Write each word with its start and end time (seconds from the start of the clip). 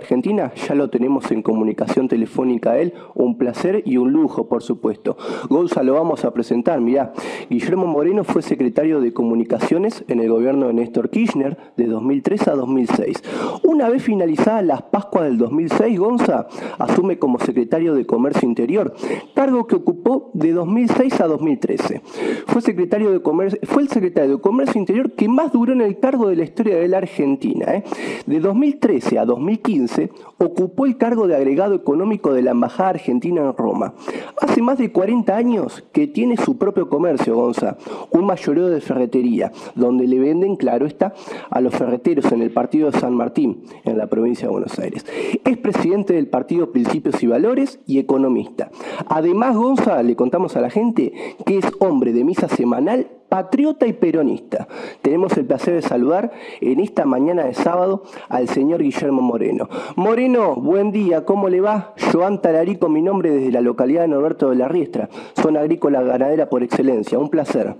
Argentina, 0.00 0.52
ya 0.54 0.74
lo 0.74 0.90
tenemos 0.90 1.30
en 1.30 1.42
comunicación 1.42 2.08
telefónica 2.08 2.72
a 2.72 2.78
él, 2.78 2.94
un 3.14 3.36
placer 3.36 3.82
y 3.84 3.96
un 3.96 4.12
lujo, 4.12 4.48
por 4.48 4.62
supuesto. 4.62 5.16
Gonza, 5.48 5.82
lo 5.82 5.94
vamos 5.94 6.24
a 6.24 6.32
presentar, 6.32 6.80
mirá, 6.80 7.12
Guillermo 7.48 7.86
Moreno 7.86 8.24
fue 8.24 8.42
secretario 8.42 9.00
de 9.00 9.12
Comunicaciones 9.12 10.04
en 10.08 10.20
el 10.20 10.28
gobierno 10.28 10.68
de 10.68 10.74
Néstor 10.74 11.10
Kirchner 11.10 11.56
de 11.76 11.86
2003 11.86 12.48
a 12.48 12.54
2006. 12.54 13.22
Una 13.64 13.88
vez 13.88 14.02
finalizadas 14.02 14.64
las 14.64 14.82
Pascuas 14.82 15.24
del 15.24 15.38
2006, 15.38 15.98
Gonza 15.98 16.46
asume 16.78 17.18
como 17.18 17.38
secretario 17.38 17.94
de 17.94 18.06
Comercio 18.06 18.48
Interior, 18.48 18.94
cargo 19.34 19.66
que 19.66 19.76
ocupó 19.76 20.30
de 20.34 20.52
2006 20.52 21.20
a 21.20 21.26
2013. 21.26 22.02
Fue, 22.46 22.62
secretario 22.62 23.12
de 23.12 23.22
Comercio, 23.22 23.58
fue 23.64 23.82
el 23.82 23.88
secretario 23.88 24.36
de 24.36 24.40
Comercio 24.40 24.78
Interior 24.78 25.12
que 25.12 25.28
más 25.28 25.52
duró 25.52 25.72
en 25.72 25.82
el 25.82 25.98
cargo 25.98 26.28
de 26.28 26.36
la 26.36 26.44
historia 26.44 26.76
de 26.76 26.88
la 26.88 26.98
Argentina. 26.98 27.74
¿eh? 27.74 27.84
De 28.26 28.40
2013 28.40 29.18
a 29.18 29.24
2015 29.24 29.89
ocupó 30.38 30.86
el 30.86 30.96
cargo 30.96 31.26
de 31.26 31.36
agregado 31.36 31.74
económico 31.74 32.32
de 32.32 32.42
la 32.42 32.52
Embajada 32.52 32.90
Argentina 32.90 33.42
en 33.42 33.56
Roma. 33.56 33.94
Hace 34.40 34.62
más 34.62 34.78
de 34.78 34.92
40 34.92 35.36
años 35.36 35.84
que 35.92 36.06
tiene 36.06 36.36
su 36.36 36.56
propio 36.58 36.88
comercio, 36.88 37.34
Gonza, 37.34 37.76
un 38.10 38.26
mayoreo 38.26 38.68
de 38.68 38.80
ferretería, 38.80 39.52
donde 39.74 40.06
le 40.06 40.18
venden, 40.18 40.56
claro 40.56 40.86
está, 40.86 41.14
a 41.50 41.60
los 41.60 41.74
ferreteros 41.74 42.30
en 42.32 42.42
el 42.42 42.50
partido 42.50 42.90
de 42.90 42.98
San 42.98 43.14
Martín, 43.14 43.64
en 43.84 43.98
la 43.98 44.06
provincia 44.08 44.46
de 44.46 44.52
Buenos 44.52 44.78
Aires. 44.78 45.04
Es 45.44 45.56
presidente 45.58 46.14
del 46.14 46.28
partido 46.28 46.72
Principios 46.72 47.22
y 47.22 47.26
Valores 47.26 47.80
y 47.86 47.98
economista. 47.98 48.70
Además, 49.06 49.56
Gonza, 49.56 50.02
le 50.02 50.16
contamos 50.16 50.56
a 50.56 50.60
la 50.60 50.70
gente 50.70 51.12
que 51.44 51.58
es 51.58 51.66
hombre 51.78 52.12
de 52.12 52.24
misa 52.24 52.48
semanal 52.48 53.08
patriota 53.30 53.86
y 53.86 53.94
peronista. 53.94 54.68
Tenemos 55.00 55.34
el 55.38 55.46
placer 55.46 55.72
de 55.74 55.82
saludar 55.82 56.32
en 56.60 56.80
esta 56.80 57.06
mañana 57.06 57.44
de 57.44 57.54
sábado 57.54 58.02
al 58.28 58.48
señor 58.48 58.82
Guillermo 58.82 59.22
Moreno. 59.22 59.70
Moreno, 59.96 60.56
buen 60.56 60.90
día, 60.90 61.24
¿cómo 61.24 61.48
le 61.48 61.62
va? 61.62 61.94
Joan 62.12 62.42
Talarico, 62.42 62.90
mi 62.90 63.00
nombre 63.00 63.30
desde 63.30 63.52
la 63.52 63.62
localidad 63.62 64.02
de 64.02 64.08
Norberto 64.08 64.50
de 64.50 64.56
la 64.56 64.68
Riestra, 64.68 65.08
zona 65.40 65.60
agrícola 65.60 66.02
ganadera 66.02 66.50
por 66.50 66.62
excelencia. 66.62 67.18
Un 67.18 67.30
placer. 67.30 67.76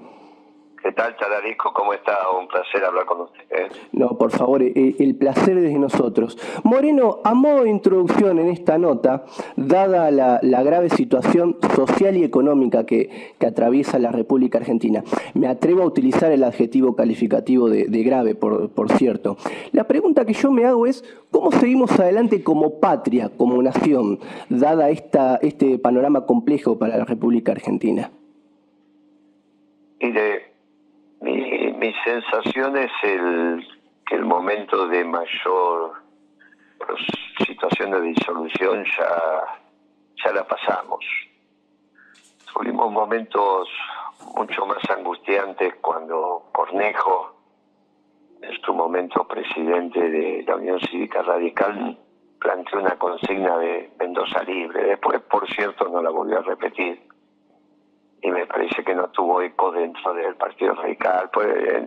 ¿Qué 0.83 0.93
tal, 0.93 1.15
Chalarico? 1.17 1.75
¿Cómo 1.75 1.93
está? 1.93 2.17
Un 2.39 2.49
placer 2.49 2.83
hablar 2.83 3.05
con 3.05 3.21
usted. 3.21 3.45
¿eh? 3.51 3.69
No, 3.93 4.17
por 4.17 4.31
favor, 4.31 4.63
el 4.63 5.15
placer 5.17 5.59
es 5.59 5.65
de 5.65 5.79
nosotros. 5.79 6.39
Moreno, 6.65 7.19
a 7.23 7.35
modo 7.35 7.65
de 7.65 7.71
introducción 7.71 8.39
en 8.39 8.49
esta 8.49 8.79
nota, 8.79 9.27
dada 9.57 10.11
la, 10.11 10.63
grave 10.63 10.89
situación 10.89 11.59
social 11.75 12.17
y 12.17 12.25
económica 12.25 12.87
que, 12.87 13.35
atraviesa 13.47 13.99
la 13.99 14.13
República 14.13 14.59
Argentina, 14.59 15.03
me 15.35 15.49
atrevo 15.49 15.83
a 15.83 15.87
utilizar 15.87 16.33
el 16.33 16.45
adjetivo 16.45 16.97
calificativo 16.97 17.69
de, 17.69 18.03
grave, 18.03 18.35
por, 18.35 18.71
por, 18.71 18.91
cierto. 18.93 19.37
La 19.73 19.85
pregunta 19.85 20.25
que 20.25 20.33
yo 20.33 20.51
me 20.51 20.65
hago 20.65 20.87
es, 20.87 21.05
¿cómo 21.31 21.53
seguimos 21.53 21.99
adelante 21.99 22.43
como 22.43 22.81
patria, 22.81 23.31
como 23.37 23.61
nación, 23.63 24.19
dada 24.49 24.89
esta, 24.89 25.37
este 25.43 25.79
panorama 25.79 26.25
complejo 26.25 26.79
para 26.79 26.97
la 26.97 27.05
República 27.05 27.53
Argentina? 27.53 28.13
Y 29.99 30.13
de 30.13 30.50
mi, 31.81 31.95
sensación 32.05 32.77
es 32.77 32.93
el, 33.03 33.67
que 34.07 34.17
el 34.17 34.25
momento 34.25 34.87
de 34.87 35.05
mayor 35.05 36.03
pues, 36.79 37.01
situación 37.47 37.91
de 37.93 38.01
disolución 38.03 38.85
ya, 38.85 39.43
ya 40.23 40.33
la 40.33 40.47
pasamos. 40.47 41.05
Tuvimos 42.53 42.93
momentos 42.93 43.69
mucho 44.37 44.67
más 44.67 44.79
angustiantes 44.91 45.75
cuando 45.81 46.51
Cornejo, 46.53 47.37
en 48.43 48.61
su 48.61 48.75
momento 48.75 49.27
presidente 49.27 50.01
de 50.01 50.45
la 50.47 50.57
Unión 50.57 50.81
Cívica 50.81 51.23
Radical, 51.23 51.99
planteó 52.39 52.81
una 52.81 52.97
consigna 52.99 53.59
de 53.59 53.91
Mendoza 53.99 54.43
libre. 54.43 54.85
Después, 54.85 55.21
por 55.23 55.49
cierto, 55.49 55.89
no 55.89 56.03
la 56.03 56.11
volvió 56.11 56.39
a 56.39 56.43
repetir 56.43 57.03
y 58.23 58.31
me 58.31 58.47
parece 58.47 58.85
que 58.85 58.95
no 58.95 59.09
tuvo 59.09 59.41
eco 59.43 59.73
dentro 59.73 60.13
del 60.15 60.35
Partido 60.37 60.75
Radical. 60.75 61.31
Pues, 61.33 61.47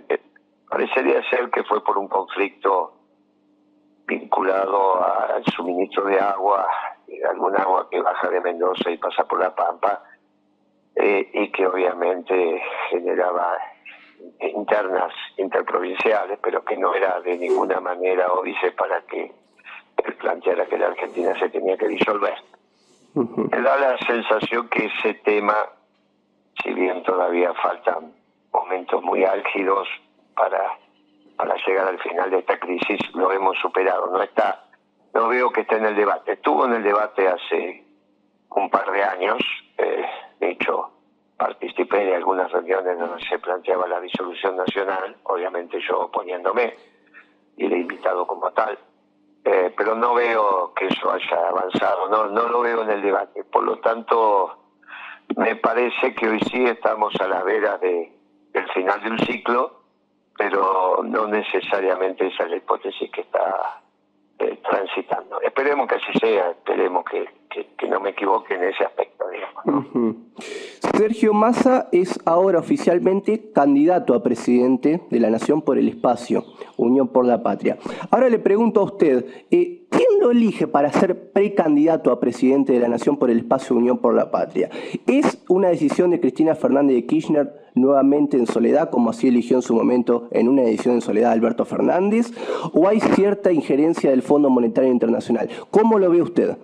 eh, 0.10 0.22
parecería 0.68 1.22
ser 1.30 1.50
que 1.52 1.64
fue 1.64 1.84
por 1.84 1.98
un 1.98 2.08
conflicto 2.08 2.94
vinculado 4.08 5.04
al 5.04 5.44
suministro 5.46 6.06
de 6.06 6.20
agua, 6.20 6.68
de 7.08 7.24
algún 7.26 7.56
agua 7.60 7.88
que 7.90 8.02
baja 8.02 8.30
de 8.30 8.42
Mendoza 8.42 8.90
y 8.90 8.98
pasa 8.98 9.26
por 9.26 9.40
La 9.40 9.56
Pampa, 9.56 10.04
eh, 10.96 11.30
y 11.34 11.52
que 11.52 11.68
obviamente 11.68 12.62
generaba 12.90 13.58
internas 14.40 15.14
interprovinciales, 15.38 16.40
pero 16.42 16.64
que 16.64 16.78
no 16.78 16.94
era 16.94 17.20
de 17.22 17.38
ninguna 17.38 17.80
manera 17.80 18.32
óbice 18.32 18.72
para 18.72 19.02
que 19.02 19.32
él 20.04 20.14
planteara 20.16 20.66
que 20.66 20.78
la 20.78 20.88
Argentina 20.88 21.38
se 21.38 21.50
tenía 21.50 21.78
que 21.78 21.88
disolver. 21.88 22.36
Me 23.14 23.62
da 23.62 23.78
la 23.78 23.98
sensación 24.00 24.68
que 24.70 24.86
ese 24.86 25.14
tema 25.16 25.56
si 26.62 26.74
bien 26.74 27.04
todavía 27.04 27.54
faltan 27.56 28.14
momentos 28.52 29.02
muy 29.04 29.24
álgidos 29.24 29.88
para, 30.36 30.78
para 31.36 31.56
llegar 31.66 31.88
al 31.88 32.00
final 32.00 32.30
de 32.30 32.40
esta 32.40 32.60
crisis, 32.60 33.00
lo 33.14 33.32
hemos 33.32 33.58
superado. 33.60 34.12
No 34.12 34.22
está, 34.22 34.66
no 35.14 35.28
veo 35.28 35.52
que 35.52 35.62
esté 35.62 35.78
en 35.78 35.86
el 35.86 35.96
debate. 35.96 36.34
Estuvo 36.34 36.66
en 36.66 36.74
el 36.74 36.84
debate 36.84 37.28
hace 37.28 37.84
un 38.50 38.70
par 38.70 38.92
de 38.92 39.04
años, 39.04 39.40
eh, 39.78 40.06
de 40.40 40.52
hecho 40.52 40.92
participé 41.38 42.06
de 42.06 42.16
algunas 42.16 42.52
reuniones 42.52 42.98
donde 42.98 43.26
se 43.26 43.40
planteaba 43.40 43.88
la 43.88 44.00
disolución 44.00 44.56
nacional, 44.56 45.18
obviamente 45.24 45.80
yo 45.82 46.02
oponiéndome 46.02 46.76
y 47.58 47.68
le 47.68 47.76
he 47.76 47.80
invitado 47.80 48.26
como 48.26 48.52
tal. 48.52 48.78
Eh, 49.44 49.74
pero 49.76 49.94
no 49.94 50.14
veo 50.14 50.74
que 50.74 50.88
eso 50.88 51.12
haya 51.12 51.50
avanzado, 51.50 52.08
no, 52.08 52.28
no 52.28 52.48
lo 52.48 52.62
veo 52.62 52.84
en 52.84 52.92
el 52.92 53.02
debate. 53.02 53.44
Por 53.44 53.64
lo 53.64 53.78
tanto, 53.80 54.63
me 55.38 55.56
parece 55.56 56.14
que 56.16 56.28
hoy 56.28 56.40
sí 56.52 56.66
estamos 56.66 57.14
a 57.20 57.28
la 57.28 57.44
vera 57.44 57.78
de, 57.78 58.12
del 58.54 58.68
final 58.70 59.02
de 59.04 59.10
un 59.12 59.20
ciclo, 59.20 59.82
pero 60.38 61.02
no 61.04 61.28
necesariamente 61.28 62.28
esa 62.28 62.44
es 62.44 62.50
la 62.50 62.58
hipótesis 62.58 63.10
que 63.12 63.22
está 63.22 63.83
eh, 64.44 64.60
transitando. 64.70 65.42
Esperemos 65.42 65.88
que 65.88 65.96
así 65.96 66.20
sea, 66.20 66.52
esperemos 66.52 67.06
que, 67.06 67.28
que, 67.78 67.88
no 67.88 68.00
me 68.00 68.10
equivoque 68.10 68.56
en 68.56 68.64
ese 68.64 68.84
aspecto. 68.84 69.26
Digamos, 69.30 70.16
Sergio 70.96 71.34
Massa 71.34 71.90
es 71.92 72.20
ahora 72.26 72.60
oficialmente 72.60 73.52
candidato 73.52 74.14
a 74.14 74.24
presidente 74.24 75.02
de 75.10 75.20
la 75.20 75.30
Nación 75.30 75.62
por 75.62 75.78
el 75.78 75.88
Espacio, 75.88 76.44
Unión 76.78 77.08
por 77.08 77.26
la 77.26 77.44
Patria. 77.44 77.78
Ahora 78.12 78.30
le 78.30 78.40
pregunto 78.40 78.82
a 78.82 78.84
usted, 78.84 79.26
eh, 79.52 79.84
¿Quién 79.94 80.08
lo 80.20 80.32
elige 80.32 80.66
para 80.66 80.92
ser 80.92 81.32
precandidato 81.32 82.12
a 82.12 82.20
presidente 82.20 82.74
de 82.74 82.80
la 82.80 82.88
Nación 82.88 83.18
por 83.18 83.30
el 83.30 83.38
espacio 83.38 83.76
Unión 83.76 84.00
por 84.00 84.16
la 84.16 84.32
Patria? 84.32 84.72
¿Es 85.06 85.44
una 85.48 85.70
decisión 85.70 86.10
de 86.10 86.20
Cristina 86.20 86.56
Fernández 86.56 86.96
de 86.96 87.06
Kirchner 87.06 87.63
nuevamente 87.76 88.38
en 88.38 88.48
soledad, 88.48 88.90
como 88.90 89.10
así 89.10 89.28
eligió 89.28 89.58
en 89.58 89.62
su 89.62 89.76
momento 89.76 90.28
en 90.32 90.48
una 90.48 90.64
edición 90.64 90.96
en 90.96 91.02
soledad 91.02 91.32
Alberto 91.32 91.66
Fernández? 91.66 92.32
¿O 92.74 92.88
hay 92.88 93.00
cierta 93.00 93.52
injerencia 93.52 94.10
del 94.10 94.22
Fondo 94.22 94.50
Monetario 94.50 94.92
Internacional? 94.92 95.50
¿Cómo 95.72 96.00
lo 96.00 96.10
ve 96.10 96.22
usted? 96.22 96.58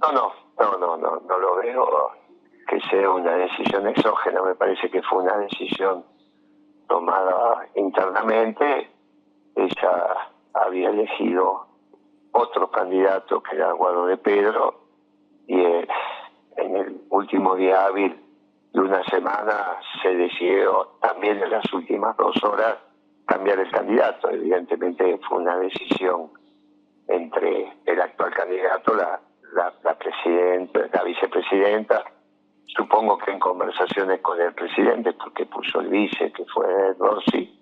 No, 0.00 0.12
no, 0.12 0.32
no, 0.58 0.78
no, 0.78 0.96
no, 0.96 1.22
no 1.28 1.38
lo 1.38 1.56
veo 1.56 2.12
que 2.72 2.80
sea 2.88 3.10
una 3.10 3.36
decisión 3.36 3.86
exógena. 3.86 4.42
Me 4.42 4.54
parece 4.54 4.88
que 4.90 5.02
fue 5.02 5.22
una 5.22 5.36
decisión 5.38 6.04
tomada 6.88 7.66
internamente. 7.74 8.90
Ella 9.54 10.16
había 10.54 10.88
elegido 10.88 11.66
otro 12.32 12.70
candidato 12.70 13.42
que 13.42 13.56
era 13.56 13.72
Guado 13.72 14.06
de 14.06 14.16
Pedro 14.16 14.80
y 15.46 15.60
eh, 15.60 15.88
en 16.56 16.76
el 16.76 17.02
último 17.10 17.56
día 17.56 17.84
hábil 17.84 18.18
una 18.86 19.02
semana 19.04 19.78
se 20.02 20.14
decidió 20.14 20.96
también 21.00 21.42
en 21.42 21.50
las 21.50 21.72
últimas 21.72 22.16
dos 22.16 22.42
horas 22.44 22.76
cambiar 23.26 23.58
el 23.58 23.70
candidato. 23.70 24.30
Evidentemente 24.30 25.18
fue 25.28 25.38
una 25.38 25.56
decisión 25.58 26.30
entre 27.08 27.72
el 27.84 28.00
actual 28.00 28.32
candidato, 28.32 28.94
la, 28.94 29.20
la, 29.54 29.72
la, 29.82 29.98
presidenta, 29.98 30.88
la 30.92 31.02
vicepresidenta, 31.02 32.04
supongo 32.66 33.18
que 33.18 33.32
en 33.32 33.38
conversaciones 33.38 34.20
con 34.20 34.40
el 34.40 34.54
presidente, 34.54 35.12
porque 35.12 35.46
puso 35.46 35.80
el 35.80 35.88
vice, 35.88 36.32
que 36.32 36.44
fue 36.46 36.94
Rossi, 36.98 37.58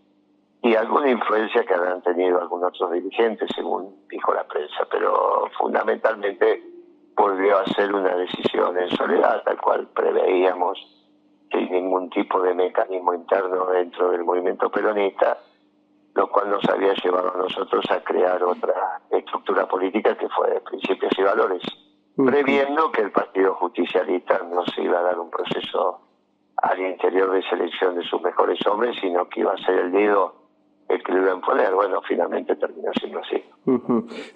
y 0.62 0.74
alguna 0.74 1.10
influencia 1.10 1.64
que 1.64 1.74
habrán 1.74 2.02
tenido 2.02 2.40
algunos 2.40 2.68
otros 2.68 2.92
dirigentes, 2.92 3.50
según 3.54 4.06
dijo 4.08 4.34
la 4.34 4.44
prensa, 4.44 4.86
pero 4.90 5.50
fundamentalmente 5.58 6.62
volvió 7.16 7.58
a 7.58 7.66
ser 7.66 7.94
una 7.94 8.14
decisión 8.14 8.78
en 8.78 8.90
soledad, 8.90 9.42
tal 9.44 9.58
cual 9.60 9.88
preveíamos, 9.88 10.99
sin 11.50 11.70
ningún 11.70 12.10
tipo 12.10 12.40
de 12.40 12.54
mecanismo 12.54 13.14
interno 13.14 13.66
dentro 13.66 14.10
del 14.10 14.24
movimiento 14.24 14.70
peronista, 14.70 15.38
lo 16.14 16.28
cual 16.28 16.50
nos 16.50 16.64
había 16.68 16.94
llevado 16.94 17.32
a 17.34 17.38
nosotros 17.38 17.84
a 17.90 18.02
crear 18.02 18.42
otra 18.42 19.00
estructura 19.10 19.66
política 19.66 20.16
que 20.16 20.28
fue 20.28 20.50
de 20.50 20.60
principios 20.60 21.12
y 21.18 21.22
valores, 21.22 21.62
previendo 22.16 22.90
que 22.92 23.02
el 23.02 23.12
Partido 23.12 23.54
Justicialista 23.54 24.40
no 24.50 24.64
se 24.66 24.82
iba 24.82 24.98
a 24.98 25.02
dar 25.02 25.18
un 25.18 25.30
proceso 25.30 26.00
al 26.56 26.80
interior 26.80 27.30
de 27.32 27.42
selección 27.42 27.96
de 27.96 28.04
sus 28.04 28.20
mejores 28.20 28.58
hombres, 28.66 28.96
sino 29.00 29.28
que 29.28 29.40
iba 29.40 29.52
a 29.52 29.58
ser 29.58 29.78
el 29.78 29.92
dedo 29.92 30.39
el 30.90 31.02
que 31.02 31.12
le 31.12 31.20
iban 31.20 31.38
a 31.38 31.40
poner. 31.40 31.74
Bueno, 31.74 32.00
finalmente 32.06 32.56
terminó 32.56 32.90
siendo 32.98 33.20
así. 33.20 33.42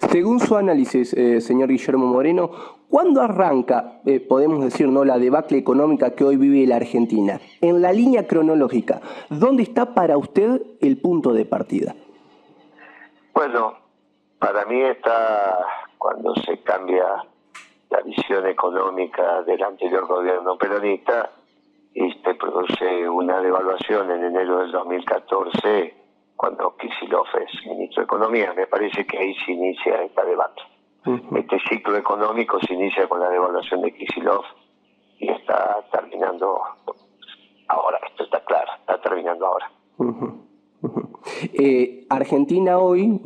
Según 0.09 0.39
su 0.39 0.55
análisis, 0.55 1.13
eh, 1.13 1.41
señor 1.41 1.69
Guillermo 1.69 2.05
Moreno, 2.05 2.51
¿cuándo 2.89 3.21
arranca, 3.21 3.99
eh, 4.05 4.19
podemos 4.19 4.63
decir, 4.63 4.87
no 4.87 5.03
la 5.03 5.17
debacle 5.17 5.57
económica 5.57 6.11
que 6.11 6.23
hoy 6.23 6.37
vive 6.37 6.65
la 6.67 6.77
Argentina? 6.77 7.39
En 7.61 7.81
la 7.81 7.91
línea 7.91 8.27
cronológica, 8.27 9.01
¿dónde 9.29 9.63
está 9.63 9.93
para 9.93 10.17
usted 10.17 10.61
el 10.81 10.97
punto 10.97 11.33
de 11.33 11.45
partida? 11.45 11.95
Bueno, 13.33 13.73
para 14.39 14.65
mí 14.65 14.81
está 14.81 15.65
cuando 15.97 16.33
se 16.35 16.61
cambia 16.61 17.05
la 17.89 18.01
visión 18.01 18.45
económica 18.47 19.43
del 19.43 19.61
anterior 19.63 20.07
gobierno 20.07 20.57
peronista 20.57 21.31
y 21.93 22.11
se 22.11 22.35
produce 22.35 23.09
una 23.09 23.41
devaluación 23.41 24.11
en 24.11 24.23
enero 24.25 24.59
del 24.59 24.71
2014 24.71 26.04
cuando 26.35 26.75
Kisilov 26.77 27.27
es 27.41 27.65
ministro 27.65 28.01
de 28.01 28.05
Economía. 28.05 28.53
Me 28.53 28.67
parece 28.67 29.05
que 29.05 29.17
ahí 29.17 29.35
se 29.45 29.51
inicia 29.51 30.03
esta 30.03 30.23
debate. 30.23 30.61
Este 31.35 31.59
ciclo 31.69 31.95
económico 31.97 32.59
se 32.61 32.73
inicia 32.73 33.07
con 33.07 33.19
la 33.19 33.29
devaluación 33.29 33.81
de 33.83 33.93
Kisilov 33.93 34.43
y 35.19 35.29
está 35.29 35.85
terminando 35.91 36.61
ahora, 37.67 37.99
esto 38.09 38.23
está 38.23 38.43
claro, 38.43 38.71
está 38.79 38.99
terminando 39.01 39.45
ahora. 39.45 39.71
Eh, 41.53 42.05
Argentina 42.09 42.77
hoy, 42.77 43.19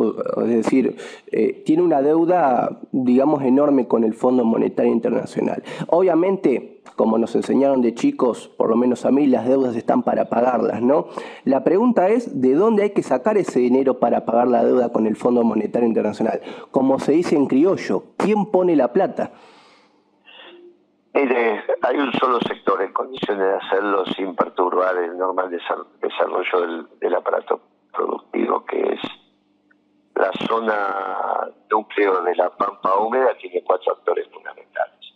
es 0.44 0.48
decir, 0.48 0.96
eh, 1.32 1.62
tiene 1.66 1.84
una 1.84 2.02
deuda, 2.02 2.80
digamos, 2.92 3.44
enorme 3.44 3.88
con 3.88 4.04
el 4.04 4.14
Fondo 4.14 4.46
Monetario 4.46 4.92
Internacional. 4.92 5.64
Obviamente, 5.88 6.82
como 6.96 7.18
nos 7.18 7.36
enseñaron 7.36 7.82
de 7.82 7.94
chicos, 7.94 8.50
por 8.58 8.70
lo 8.70 8.76
menos 8.76 9.06
a 9.06 9.12
mí, 9.12 9.28
las 9.28 9.48
deudas 9.48 9.76
están 9.76 10.04
para 10.04 10.30
pagarlas, 10.30 10.82
¿no? 10.82 11.08
La 11.46 11.64
pregunta 11.64 12.10
es, 12.10 12.42
¿de 12.42 12.54
dónde 12.54 12.84
hay 12.84 12.90
que 12.92 13.04
sacar 13.04 13.38
ese 13.38 13.60
dinero 13.60 14.00
para 14.00 14.26
pagar 14.26 14.48
la 14.48 14.64
deuda 14.64 14.90
con 14.90 15.06
el 15.06 15.16
Fondo 15.16 15.44
Monetario 15.44 15.88
Internacional? 15.88 16.42
Como 16.72 17.00
se 17.00 17.14
dice 17.14 17.36
en 17.36 17.48
criollo, 17.48 18.04
¿quién 18.18 18.46
pone 18.48 18.76
la 18.76 18.94
plata? 18.94 19.32
Mire, 21.14 21.64
hay 21.82 21.98
un 21.98 22.14
solo 22.14 22.40
sector 22.42 22.82
en 22.82 22.94
condiciones 22.94 23.44
de 23.44 23.56
hacerlo 23.56 24.06
sin 24.16 24.36
perturbar 24.36 24.96
el 24.98 25.18
normal 25.18 25.50
desarrollo 25.50 26.88
del 27.00 27.16
aparato 27.16 27.62
productivo 27.92 28.64
que 28.66 28.94
es 28.94 29.02
la 30.16 30.32
zona 30.48 31.50
núcleo 31.72 32.22
de 32.24 32.36
la 32.36 32.50
pampa 32.50 32.98
húmeda 33.00 33.36
tiene 33.38 33.64
cuatro 33.64 33.94
actores 33.94 34.28
fundamentales. 34.30 35.14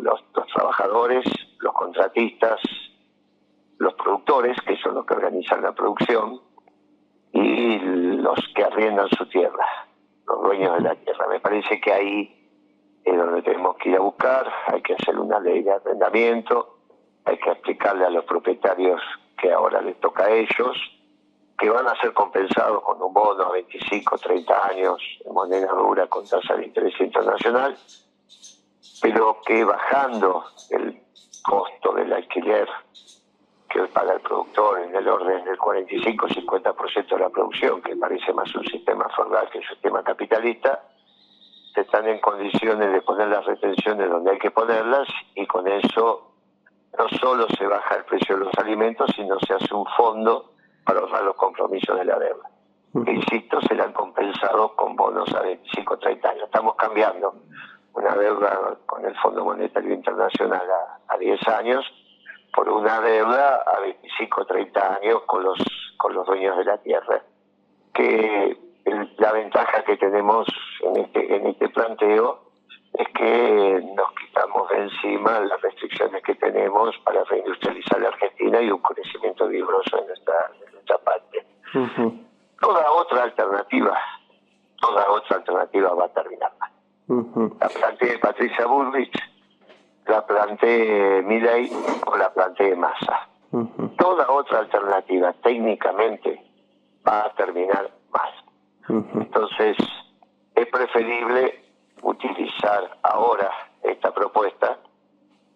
Los, 0.00 0.24
trabajadores, 0.52 1.24
los 1.60 1.72
contratistas, 1.74 2.60
los 3.78 3.94
productores, 3.94 4.56
que 4.66 4.76
son 4.78 4.94
los 4.94 5.06
que 5.06 5.14
organizan 5.14 5.62
la 5.62 5.72
producción, 5.72 6.40
y 7.32 7.78
los 7.78 8.38
que 8.54 8.64
arriendan 8.64 9.08
su 9.10 9.26
tierra, 9.26 9.66
los 10.26 10.42
dueños 10.42 10.74
de 10.76 10.80
la 10.80 10.94
tierra. 10.94 11.28
Me 11.28 11.40
parece 11.40 11.80
que 11.80 11.92
ahí 11.92 12.35
es 13.06 13.16
donde 13.16 13.40
tenemos 13.42 13.76
que 13.76 13.90
ir 13.90 13.96
a 13.96 14.00
buscar, 14.00 14.52
hay 14.66 14.82
que 14.82 14.94
hacer 14.94 15.16
una 15.16 15.38
ley 15.38 15.62
de 15.62 15.72
arrendamiento, 15.72 16.78
hay 17.24 17.38
que 17.38 17.50
explicarle 17.50 18.04
a 18.04 18.10
los 18.10 18.24
propietarios 18.24 19.00
que 19.38 19.52
ahora 19.52 19.80
les 19.80 19.98
toca 20.00 20.24
a 20.24 20.30
ellos, 20.30 20.76
que 21.56 21.70
van 21.70 21.86
a 21.86 21.94
ser 22.00 22.12
compensados 22.12 22.82
con 22.82 23.00
un 23.00 23.14
bono 23.14 23.44
a 23.44 23.52
25, 23.52 24.18
30 24.18 24.66
años 24.66 25.00
en 25.24 25.32
moneda 25.32 25.72
dura 25.72 26.08
con 26.08 26.26
tasa 26.26 26.56
de 26.56 26.66
interés 26.66 27.00
internacional, 27.00 27.76
pero 29.00 29.40
que 29.46 29.64
bajando 29.64 30.44
el 30.70 31.00
costo 31.44 31.92
del 31.92 32.12
alquiler 32.12 32.68
que 33.68 33.82
paga 33.88 34.14
el 34.14 34.20
productor 34.20 34.80
en 34.80 34.96
el 34.96 35.06
orden 35.06 35.44
del 35.44 35.56
45-50% 35.58 37.08
de 37.08 37.18
la 37.18 37.30
producción, 37.30 37.80
que 37.82 37.94
parece 37.94 38.32
más 38.32 38.52
un 38.56 38.64
sistema 38.66 39.08
formal 39.14 39.48
que 39.50 39.58
un 39.58 39.64
sistema 39.64 40.02
capitalista, 40.02 40.82
se 41.76 41.82
están 41.82 42.08
en 42.08 42.18
condiciones 42.20 42.90
de 42.90 43.02
poner 43.02 43.28
las 43.28 43.44
retenciones 43.44 44.08
donde 44.08 44.30
hay 44.30 44.38
que 44.38 44.50
ponerlas 44.50 45.06
y 45.34 45.46
con 45.46 45.68
eso 45.68 46.32
no 46.98 47.08
solo 47.20 47.46
se 47.48 47.66
baja 47.66 47.96
el 47.96 48.04
precio 48.04 48.38
de 48.38 48.46
los 48.46 48.54
alimentos, 48.56 49.10
sino 49.14 49.38
se 49.40 49.52
hace 49.52 49.74
un 49.74 49.84
fondo 49.94 50.54
para 50.86 51.00
ahorrar 51.00 51.24
los 51.24 51.36
compromisos 51.36 51.98
de 51.98 52.06
la 52.06 52.18
deuda. 52.18 52.48
Que, 53.04 53.12
insisto, 53.12 53.60
serán 53.60 53.92
compensados 53.92 54.72
con 54.72 54.96
bonos 54.96 55.30
a 55.34 55.42
25 55.42 55.94
o 55.94 55.98
30 55.98 56.30
años. 56.30 56.44
Estamos 56.44 56.76
cambiando 56.76 57.34
una 57.92 58.16
deuda 58.16 58.78
con 58.86 59.04
el 59.04 59.14
Fondo 59.18 59.44
Monetario 59.44 59.92
Internacional 59.92 60.66
a, 61.08 61.18
10 61.18 61.48
años 61.48 61.84
por 62.54 62.70
una 62.70 63.02
deuda 63.02 63.56
a 63.66 63.80
25 63.80 64.40
o 64.40 64.46
30 64.46 64.94
años 64.94 65.22
con 65.26 65.44
los, 65.44 65.58
con 65.98 66.14
los 66.14 66.26
dueños 66.26 66.56
de 66.56 66.64
la 66.64 66.78
tierra. 66.78 67.22
Que 67.92 68.65
la 69.18 69.32
ventaja 69.32 69.82
que 69.84 69.96
tenemos 69.96 70.46
en 70.82 70.96
este, 70.96 71.36
en 71.36 71.46
este 71.46 71.68
planteo 71.70 72.46
es 72.94 73.08
que 73.08 73.82
nos 73.94 74.12
quitamos 74.12 74.68
de 74.70 74.82
encima 74.82 75.40
las 75.40 75.60
restricciones 75.60 76.22
que 76.22 76.34
tenemos 76.36 76.96
para 77.04 77.24
reindustrializar 77.24 78.00
la 78.00 78.08
Argentina 78.08 78.60
y 78.62 78.70
un 78.70 78.80
crecimiento 78.80 79.48
vigoroso 79.48 79.98
en 79.98 80.06
nuestra, 80.06 80.98
parte. 81.04 81.46
Toda 82.60 82.90
otra 82.92 83.24
alternativa, 83.24 83.98
toda 84.80 85.10
otra 85.10 85.36
alternativa 85.36 85.94
va 85.94 86.06
a 86.06 86.08
terminar 86.08 86.52
mal. 86.58 87.52
La 87.60 87.68
planteé 87.68 88.18
Patricia 88.18 88.66
Bullrich, 88.66 89.14
la 90.06 90.26
planteé 90.26 91.22
Milley 91.22 91.70
o 92.06 92.16
la 92.16 92.32
planteé 92.32 92.74
Massa. 92.76 93.28
Toda 93.98 94.30
otra 94.30 94.60
alternativa 94.60 95.32
técnicamente 95.34 96.42
va 97.06 97.26
a 97.26 97.34
terminar 97.34 97.90
mal. 98.10 98.45
Entonces, 98.88 99.76
es 100.54 100.66
preferible 100.66 101.62
utilizar 102.02 102.98
ahora 103.02 103.50
esta 103.82 104.12
propuesta 104.12 104.78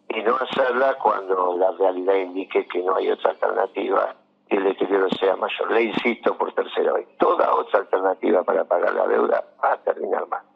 y 0.08 0.22
no 0.22 0.36
hacerla 0.36 0.96
cuando 1.02 1.56
la 1.56 1.70
realidad 1.72 2.14
indique 2.14 2.66
que 2.66 2.82
no 2.82 2.96
hay 2.96 3.10
otra 3.10 3.30
alternativa 3.30 4.14
y 4.48 4.56
el 4.56 4.64
deterioro 4.64 5.08
sea 5.10 5.36
mayor. 5.36 5.70
Le 5.70 5.82
insisto 5.84 6.36
por 6.36 6.52
tercera 6.52 6.92
vez, 6.92 7.06
toda 7.18 7.54
otra 7.54 7.80
alternativa 7.80 8.42
para 8.42 8.64
pagar 8.64 8.94
la 8.94 9.06
deuda 9.06 9.44
va 9.62 9.72
a 9.74 9.76
terminar 9.78 10.26
mal. 10.28 10.49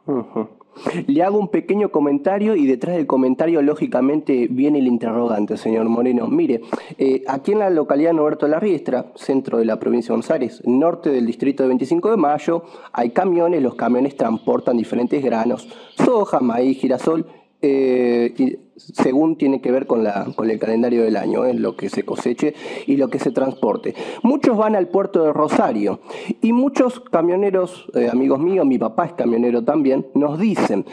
Le 1.06 1.22
hago 1.22 1.38
un 1.38 1.48
pequeño 1.48 1.90
comentario 1.90 2.56
y 2.56 2.66
detrás 2.66 2.96
del 2.96 3.06
comentario 3.06 3.62
lógicamente 3.62 4.48
viene 4.50 4.80
el 4.80 4.88
interrogante, 4.88 5.56
señor 5.56 5.88
Moreno. 5.88 6.26
Mire, 6.26 6.62
eh, 6.98 7.22
aquí 7.28 7.52
en 7.52 7.60
la 7.60 7.70
localidad 7.70 8.10
de 8.10 8.14
Norberto 8.14 8.48
La 8.48 8.58
Riestra, 8.58 9.12
centro 9.14 9.58
de 9.58 9.64
la 9.64 9.78
provincia 9.78 10.14
de 10.14 10.32
Aires, 10.32 10.62
norte 10.64 11.10
del 11.10 11.26
distrito 11.26 11.62
de 11.62 11.68
25 11.68 12.10
de 12.10 12.16
Mayo, 12.16 12.64
hay 12.92 13.10
camiones, 13.10 13.62
los 13.62 13.76
camiones 13.76 14.16
transportan 14.16 14.76
diferentes 14.76 15.22
granos, 15.22 15.68
soja, 15.96 16.40
maíz, 16.40 16.78
girasol 16.78 17.26
eh, 17.66 18.58
según 18.76 19.36
tiene 19.36 19.62
que 19.62 19.72
ver 19.72 19.86
con, 19.86 20.04
la, 20.04 20.26
con 20.36 20.50
el 20.50 20.58
calendario 20.58 21.04
del 21.04 21.16
año, 21.16 21.44
lo 21.54 21.76
que 21.76 21.88
se 21.88 22.04
coseche 22.04 22.54
y 22.86 22.96
lo 22.96 23.08
que 23.08 23.18
se 23.18 23.30
transporte. 23.30 23.94
Muchos 24.22 24.56
van 24.56 24.76
al 24.76 24.88
puerto 24.88 25.24
de 25.24 25.32
Rosario 25.32 26.00
y 26.42 26.52
muchos 26.52 27.00
camioneros, 27.00 27.90
eh, 27.94 28.08
amigos 28.10 28.40
míos, 28.40 28.66
mi 28.66 28.78
papá 28.78 29.06
es 29.06 29.12
camionero 29.14 29.64
también, 29.64 30.06
nos 30.14 30.38
dicen, 30.38 30.84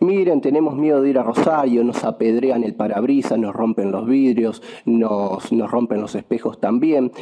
miren, 0.00 0.40
tenemos 0.42 0.76
miedo 0.76 1.00
de 1.00 1.10
ir 1.10 1.18
a 1.18 1.22
Rosario, 1.22 1.82
nos 1.82 2.04
apedrean 2.04 2.62
el 2.62 2.74
parabrisas, 2.74 3.38
nos 3.38 3.54
rompen 3.54 3.90
los 3.90 4.06
vidrios, 4.06 4.62
nos, 4.84 5.50
nos 5.50 5.70
rompen 5.70 6.00
los 6.00 6.14
espejos 6.14 6.60
también. 6.60 7.12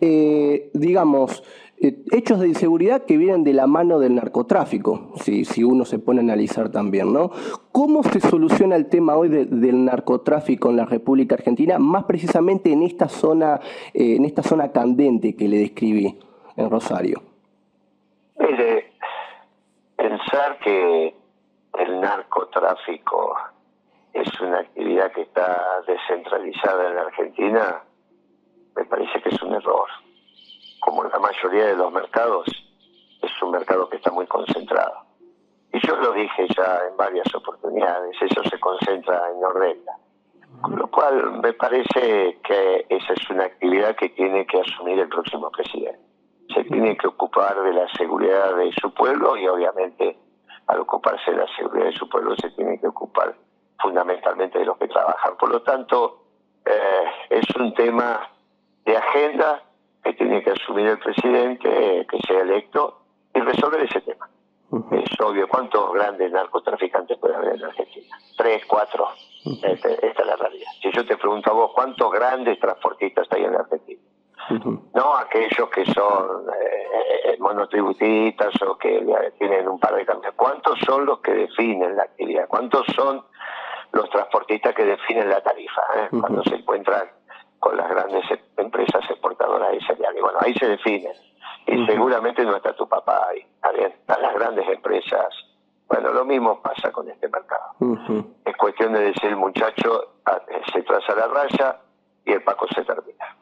Eh, 0.00 0.70
digamos, 0.72 1.42
eh, 1.84 2.02
hechos 2.12 2.40
de 2.40 2.48
inseguridad 2.48 3.04
que 3.04 3.18
vienen 3.18 3.44
de 3.44 3.52
la 3.52 3.66
mano 3.66 3.98
del 3.98 4.14
narcotráfico, 4.14 5.12
si, 5.16 5.62
uno 5.62 5.84
se 5.84 5.98
pone 5.98 6.20
a 6.20 6.22
analizar 6.22 6.70
también, 6.70 7.12
¿no? 7.12 7.30
¿Cómo 7.72 8.02
se 8.02 8.20
soluciona 8.20 8.74
el 8.74 8.88
tema 8.88 9.16
hoy 9.16 9.28
del 9.28 9.84
narcotráfico 9.84 10.70
en 10.70 10.78
la 10.78 10.86
República 10.86 11.34
Argentina, 11.34 11.78
más 11.78 12.04
precisamente 12.04 12.72
en 12.72 12.84
esta 12.84 13.10
zona, 13.10 13.60
eh, 13.92 14.16
en 14.16 14.24
esta 14.24 14.42
zona 14.42 14.72
candente 14.72 15.36
que 15.36 15.46
le 15.46 15.58
describí 15.58 16.18
en 16.56 16.70
Rosario? 16.70 17.20
Mire, 18.38 18.92
pensar 19.94 20.58
que 20.60 21.14
el 21.80 22.00
narcotráfico 22.00 23.36
es 24.14 24.40
una 24.40 24.60
actividad 24.60 25.12
que 25.12 25.20
está 25.20 25.82
descentralizada 25.86 26.88
en 26.88 26.94
la 26.94 27.02
Argentina, 27.02 27.82
me 28.74 28.84
parece 28.86 29.20
que 29.20 29.28
es 29.28 29.42
un 29.42 29.52
error 29.52 30.03
como 30.84 31.02
la 31.04 31.18
mayoría 31.18 31.64
de 31.64 31.76
los 31.76 31.90
mercados, 31.90 32.46
es 33.22 33.42
un 33.42 33.52
mercado 33.52 33.88
que 33.88 33.96
está 33.96 34.10
muy 34.10 34.26
concentrado. 34.26 35.06
Y 35.72 35.84
yo 35.84 35.96
lo 35.96 36.12
dije 36.12 36.46
ya 36.54 36.82
en 36.90 36.96
varias 36.98 37.34
oportunidades, 37.34 38.14
eso 38.20 38.42
se 38.44 38.60
concentra 38.60 39.30
en 39.30 39.40
Nordelta. 39.40 39.92
Con 40.60 40.76
lo 40.76 40.86
cual 40.88 41.40
me 41.40 41.54
parece 41.54 42.38
que 42.44 42.86
esa 42.90 43.12
es 43.14 43.30
una 43.30 43.44
actividad 43.44 43.96
que 43.96 44.10
tiene 44.10 44.46
que 44.46 44.60
asumir 44.60 44.98
el 44.98 45.08
próximo 45.08 45.50
presidente. 45.50 46.00
Se 46.54 46.64
tiene 46.64 46.96
que 46.98 47.06
ocupar 47.06 47.62
de 47.62 47.72
la 47.72 47.88
seguridad 47.96 48.54
de 48.54 48.70
su 48.72 48.92
pueblo 48.92 49.38
y 49.38 49.48
obviamente 49.48 50.18
al 50.66 50.80
ocuparse 50.80 51.30
de 51.30 51.38
la 51.38 51.46
seguridad 51.56 51.86
de 51.86 51.96
su 51.96 52.08
pueblo 52.10 52.36
se 52.36 52.50
tiene 52.50 52.78
que 52.78 52.88
ocupar 52.88 53.34
fundamentalmente 53.80 54.58
de 54.58 54.66
los 54.66 54.76
que 54.76 54.88
trabajan. 54.88 55.36
Por 55.38 55.50
lo 55.50 55.62
tanto, 55.62 56.24
eh, 56.66 57.04
es 57.30 57.56
un 57.56 57.72
tema 57.72 58.20
de 58.84 58.96
agenda 58.96 59.62
que 60.04 60.12
tiene 60.12 60.42
que 60.42 60.50
asumir 60.50 60.86
el 60.86 60.98
presidente, 60.98 62.06
que 62.08 62.18
sea 62.26 62.40
electo, 62.40 63.00
y 63.34 63.40
resolver 63.40 63.80
ese 63.82 64.00
tema. 64.02 64.28
Es 64.90 65.20
obvio, 65.20 65.48
¿cuántos 65.48 65.92
grandes 65.92 66.32
narcotraficantes 66.32 67.18
puede 67.18 67.36
haber 67.36 67.54
en 67.54 67.64
Argentina? 67.64 68.16
Tres, 68.36 68.64
cuatro. 68.66 69.08
Este, 69.44 70.06
esta, 70.06 70.22
es 70.22 70.26
la 70.26 70.36
realidad. 70.36 70.70
Si 70.82 70.90
yo 70.90 71.06
te 71.06 71.16
pregunto 71.16 71.50
a 71.50 71.54
vos, 71.54 71.72
¿cuántos 71.74 72.10
grandes 72.10 72.58
transportistas 72.58 73.28
hay 73.30 73.44
en 73.44 73.54
Argentina? 73.54 74.00
No 74.94 75.16
aquellos 75.16 75.70
que 75.70 75.86
son 75.86 76.46
eh, 76.48 76.88
eh, 77.24 77.36
monotributistas 77.38 78.54
o 78.62 78.76
que 78.76 79.06
tienen 79.38 79.68
un 79.68 79.78
par 79.78 79.94
de 79.94 80.04
cambios. 80.04 80.34
¿Cuántos 80.34 80.78
son 80.80 81.06
los 81.06 81.20
que 81.20 81.32
definen 81.32 81.96
la 81.96 82.02
actividad? 82.02 82.46
¿Cuántos 82.48 82.84
son 82.94 83.24
los 83.92 84.10
transportistas 84.10 84.74
que 84.74 84.84
definen 84.84 85.30
la 85.30 85.40
tarifa? 85.40 85.82
Eh? 85.96 86.08
Cuando 86.10 86.42
se 86.42 86.56
encuentran 86.56 87.08
con 87.64 87.78
las 87.78 87.88
grandes 87.88 88.22
empresas 88.58 89.02
exportadoras 89.08 89.72
de 89.72 89.80
cereales. 89.80 90.20
Bueno, 90.20 90.38
ahí 90.42 90.52
se 90.54 90.68
definen. 90.68 91.14
Y 91.66 91.86
seguramente 91.86 92.44
no 92.44 92.54
está 92.56 92.76
tu 92.76 92.86
papá 92.86 93.28
ahí. 93.30 93.40
Están 93.78 94.20
las 94.20 94.34
grandes 94.34 94.68
empresas. 94.68 95.34
Bueno, 95.88 96.12
lo 96.12 96.26
mismo 96.26 96.60
pasa 96.60 96.92
con 96.92 97.08
este 97.08 97.26
mercado. 97.26 97.72
Es 98.44 98.56
cuestión 98.58 98.92
de 98.92 99.00
decir 99.00 99.30
el 99.30 99.36
muchacho 99.36 100.16
ah, 100.26 100.42
se 100.74 100.82
traza 100.82 101.14
la 101.14 101.26
raya 101.28 101.80
y 102.26 102.32
el 102.32 102.42
Paco 102.42 102.66
se 102.68 102.84
termina. 102.84 103.34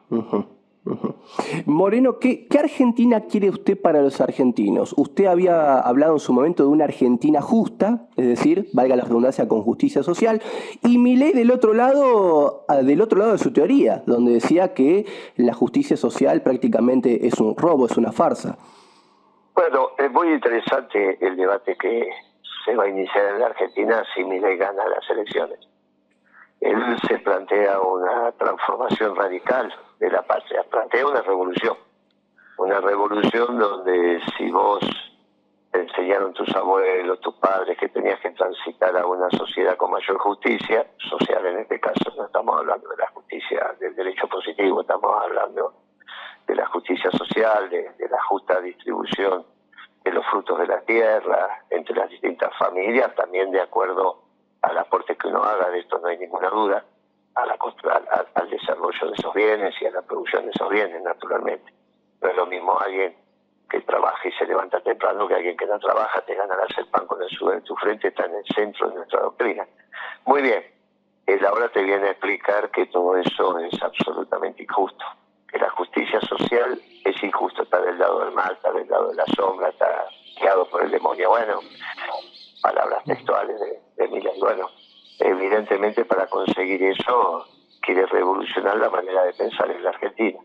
Moreno, 1.65 2.19
¿qué, 2.19 2.47
Argentina 2.59 3.21
quiere 3.21 3.49
usted 3.49 3.79
para 3.79 4.01
los 4.01 4.19
argentinos? 4.19 4.93
Usted 4.97 5.25
había 5.25 5.79
hablado 5.79 6.13
en 6.13 6.19
su 6.19 6.33
momento 6.33 6.63
de 6.63 6.69
una 6.69 6.83
Argentina 6.83 7.41
justa, 7.41 8.07
es 8.17 8.27
decir, 8.27 8.67
valga 8.73 8.95
la 8.95 9.03
redundancia, 9.03 9.47
con 9.47 9.61
justicia 9.61 10.03
social, 10.03 10.41
y 10.83 10.97
Milei 10.97 11.33
del 11.33 11.51
otro 11.51 11.73
lado, 11.73 12.65
ah, 12.67 12.77
del 12.77 13.01
otro 13.01 13.19
lado 13.19 13.33
de 13.33 13.37
su 13.37 13.53
teoría, 13.53 14.03
donde 14.05 14.33
decía 14.33 14.73
que 14.73 15.05
la 15.37 15.53
justicia 15.53 15.95
social 15.95 16.41
prácticamente 16.41 17.27
es 17.27 17.39
un 17.39 17.55
robo, 17.55 17.85
es 17.85 17.97
una 17.97 18.11
farsa. 18.11 18.57
Bueno, 19.55 19.89
es 19.97 20.11
muy 20.11 20.33
interesante 20.33 21.17
el 21.25 21.37
debate 21.37 21.77
que 21.77 22.09
se 22.65 22.75
va 22.75 22.83
a 22.85 22.89
iniciar 22.89 23.33
en 23.33 23.39
la 23.39 23.47
Argentina 23.47 24.03
si 24.13 24.23
Milei 24.23 24.57
gana 24.57 24.83
las 24.87 25.09
elecciones. 25.09 25.72
Él 26.63 26.97
se 27.09 27.19
plantea 27.19 27.77
una 27.81 28.31
transformación 28.33 29.17
radical 29.17 29.73
de 29.99 30.09
la 30.09 30.21
patria. 30.21 30.63
Plantea 30.71 31.05
una 31.05 31.21
revolución. 31.21 31.75
Una 32.57 32.79
revolución 32.79 33.59
donde 33.59 34.21
si 34.37 34.49
vos 34.49 34.79
te 35.71 35.81
enseñaron 35.81 36.31
tus 36.33 36.55
abuelos, 36.55 37.19
tus 37.19 37.35
padres 37.35 37.77
que 37.77 37.89
tenías 37.89 38.17
que 38.21 38.29
transitar 38.31 38.95
a 38.95 39.05
una 39.05 39.29
sociedad 39.31 39.75
con 39.75 39.91
mayor 39.91 40.17
justicia, 40.19 40.87
social 41.09 41.45
en 41.47 41.59
este 41.59 41.81
caso, 41.81 42.13
no 42.15 42.25
estamos 42.27 42.57
hablando 42.57 42.87
de 42.87 42.97
la 42.97 43.07
justicia 43.07 43.75
del 43.81 43.93
derecho 43.95 44.27
positivo, 44.29 44.81
estamos 44.81 45.11
hablando 45.21 45.73
de 46.47 46.55
la 46.55 46.65
justicia 46.67 47.11
social, 47.11 47.69
de, 47.69 47.91
de 47.97 48.07
la 48.07 48.21
justa 48.23 48.61
distribución 48.61 49.45
de 50.05 50.11
los 50.11 50.25
frutos 50.27 50.57
de 50.59 50.67
la 50.67 50.79
tierra 50.81 51.65
entre 51.69 51.95
las 51.95 52.09
distintas 52.09 52.55
familias, 52.57 53.13
también 53.15 53.51
de 53.51 53.59
acuerdo 53.59 54.23
al 54.63 54.77
aporte 54.77 55.15
que 55.17 55.27
uno 55.27 55.43
haga, 55.43 55.69
de 55.69 55.79
esto 55.79 55.99
no 55.99 56.07
hay 56.07 56.17
ninguna 56.17 56.42
duda, 56.53 56.85
a 57.35 57.45
la, 57.45 57.53
al, 57.55 58.27
al, 58.33 58.49
desarrollo 58.49 59.07
de 59.07 59.13
esos 59.13 59.33
bienes 59.33 59.75
y 59.81 59.85
a 59.85 59.91
la 59.91 60.01
producción 60.03 60.45
de 60.45 60.51
esos 60.51 60.69
bienes, 60.69 61.01
naturalmente. 61.01 61.73
No 62.21 62.29
es 62.29 62.35
lo 62.35 62.45
mismo 62.45 62.79
alguien 62.79 63.15
que 63.69 63.81
trabaja 63.81 64.27
y 64.27 64.31
se 64.33 64.45
levanta 64.45 64.79
temprano 64.81 65.27
que 65.27 65.33
alguien 65.33 65.57
que 65.57 65.65
no 65.65 65.79
trabaja, 65.79 66.21
te 66.21 66.35
ganarás 66.35 66.69
el 66.77 66.85
pan 66.87 67.07
con 67.07 67.21
el 67.21 67.29
sudor 67.29 67.55
en 67.55 67.63
tu 67.63 67.75
frente, 67.75 68.09
está 68.09 68.25
en 68.25 68.35
el 68.35 68.45
centro 68.53 68.89
de 68.89 68.95
nuestra 68.95 69.21
doctrina. 69.21 69.67
Muy 70.25 70.43
bien, 70.43 70.63
él 71.25 71.45
ahora 71.45 71.69
te 71.69 71.81
viene 71.81 72.07
a 72.07 72.11
explicar 72.11 72.69
que 72.69 72.85
todo 72.87 73.17
eso 73.17 73.57
es 73.59 73.81
absolutamente 73.81 74.61
injusto, 74.61 75.03
que 75.49 75.57
la 75.57 75.69
justicia 75.71 76.21
social 76.21 76.79
es 77.03 77.23
injusta, 77.23 77.63
está 77.63 77.81
del 77.81 77.97
lado 77.97 78.25
del 78.25 78.33
mal, 78.33 78.53
está 78.53 78.71
del 78.71 78.87
lado 78.87 79.09
de 79.09 79.15
la 79.15 79.25
sombra, 79.35 79.69
está 79.69 80.05
guiado 80.39 80.69
por 80.69 80.83
el 80.83 80.91
demonio. 80.91 81.29
Bueno, 81.29 81.59
palabras 82.61 83.03
textuales 83.05 83.59
de, 83.59 84.07
de 84.07 84.33
Bueno, 84.39 84.69
evidentemente 85.19 86.05
para 86.05 86.27
conseguir 86.27 86.83
eso 86.83 87.47
quiere 87.81 88.05
la 88.79 88.89
manera 88.89 89.23
de 89.23 89.33
pensar 89.33 89.69
en 89.71 89.83
la 89.83 89.89
Argentina. 89.89 90.39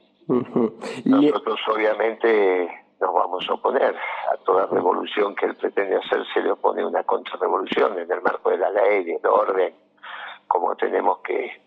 Nosotros 1.04 1.58
obviamente 1.74 2.68
nos 3.00 3.14
vamos 3.14 3.48
a 3.48 3.54
oponer 3.54 3.94
a 4.30 4.36
toda 4.44 4.66
revolución 4.66 5.34
que 5.34 5.46
él 5.46 5.54
pretende 5.54 5.96
hacer, 5.96 6.24
se 6.34 6.40
le 6.40 6.50
opone 6.52 6.84
una 6.84 7.04
contrarrevolución 7.04 7.98
en 7.98 8.10
el 8.10 8.20
marco 8.20 8.50
de 8.50 8.58
la 8.58 8.70
ley, 8.70 9.04
del 9.04 9.24
orden, 9.26 9.74
como 10.46 10.74
tenemos 10.76 11.18
que, 11.20 11.66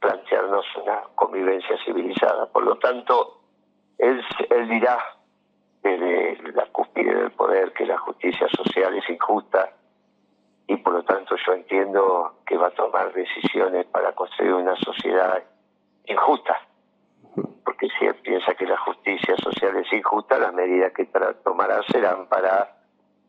plantearnos 0.00 0.64
una 0.82 1.02
convivencia 1.14 1.76
civilizada. 1.84 2.46
Por 2.46 2.64
lo 2.64 2.76
tanto, 2.78 3.42
él, 3.98 4.20
él 4.50 4.68
dirá 4.68 4.98
desde 5.80 6.52
la 6.54 6.66
cúspide 6.72 7.14
del 7.14 7.30
poder 7.30 7.72
que 7.72 7.86
la 7.86 7.98
justicia 7.98 8.48
social 8.48 8.96
es 8.96 9.08
injusta, 9.08 9.70
y 10.66 10.76
por 10.78 10.94
lo 10.94 11.04
tanto 11.04 11.36
yo 11.46 11.52
entiendo 11.52 12.34
que 12.44 12.56
va 12.56 12.68
a 12.68 12.70
tomar 12.72 13.12
decisiones 13.12 13.86
para 13.86 14.12
construir 14.12 14.54
una 14.54 14.74
sociedad 14.74 15.40
injusta. 16.06 16.56
Porque 17.64 17.88
si 17.98 18.06
él 18.06 18.14
piensa 18.16 18.54
que 18.54 18.66
la 18.66 18.76
justicia 18.78 19.36
social 19.36 19.76
es 19.76 19.92
injusta, 19.92 20.38
las 20.38 20.52
medidas 20.52 20.92
que 20.92 21.08
tomará 21.44 21.82
serán 21.90 22.26
para 22.26 22.76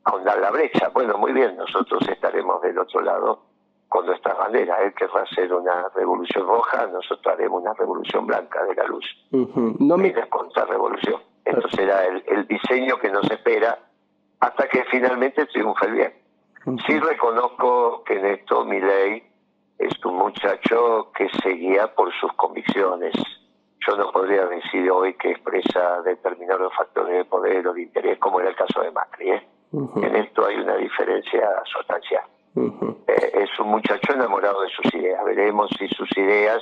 ahondar 0.03 0.39
la 0.39 0.51
brecha. 0.51 0.89
Bueno, 0.89 1.17
muy 1.17 1.31
bien, 1.31 1.55
nosotros 1.55 2.07
estaremos 2.09 2.61
del 2.61 2.77
otro 2.77 3.01
lado 3.01 3.43
con 3.87 4.05
nuestras 4.05 4.37
banderas. 4.37 4.79
Él 4.81 4.93
querrá 4.93 5.21
hacer 5.21 5.53
una 5.53 5.89
revolución 5.95 6.47
roja, 6.47 6.87
nosotros 6.87 7.33
haremos 7.33 7.61
una 7.61 7.73
revolución 7.73 8.25
blanca 8.25 8.63
de 8.65 8.75
la 8.75 8.83
luz. 8.85 9.05
No 9.31 9.97
me... 9.97 10.13
contra 10.29 10.65
revolución. 10.65 11.21
Esto 11.45 11.69
será 11.69 12.05
el, 12.05 12.23
el 12.27 12.47
diseño 12.47 12.97
que 12.97 13.09
nos 13.09 13.29
espera 13.29 13.77
hasta 14.39 14.67
que 14.67 14.83
finalmente 14.85 15.45
triunfe 15.45 15.85
el 15.85 15.93
bien. 15.93 16.13
Sí 16.87 16.99
reconozco 16.99 18.03
que 18.03 18.19
en 18.19 18.25
esto 18.25 18.65
ley 18.65 19.32
es 19.77 19.93
un 20.05 20.15
muchacho 20.17 21.11
que 21.15 21.29
seguía 21.41 21.87
por 21.93 22.11
sus 22.13 22.31
convicciones. 22.33 23.13
Yo 23.85 23.97
no 23.97 24.11
podría 24.11 24.45
decir 24.45 24.89
hoy 24.91 25.13
que 25.15 25.31
expresa 25.31 26.01
determinados 26.03 26.73
factores 26.75 27.17
de 27.17 27.25
poder 27.25 27.67
o 27.67 27.73
de 27.73 27.83
interés, 27.83 28.17
como 28.19 28.39
era 28.39 28.49
el 28.49 28.55
caso 28.55 28.81
de 28.81 28.91
Macri. 28.91 29.31
¿eh? 29.31 29.47
En 29.73 30.15
esto 30.15 30.45
hay 30.45 30.55
una 30.55 30.75
diferencia 30.77 31.49
sustancial. 31.65 32.23
Eh, 32.55 33.31
es 33.33 33.59
un 33.59 33.69
muchacho 33.69 34.13
enamorado 34.13 34.61
de 34.61 34.69
sus 34.69 34.93
ideas. 34.93 35.25
Veremos 35.25 35.69
si 35.77 35.87
sus 35.89 36.09
ideas 36.17 36.61